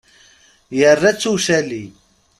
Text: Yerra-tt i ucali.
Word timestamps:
Yerra-tt 0.77 1.27
i 1.29 1.29
ucali. 1.33 1.83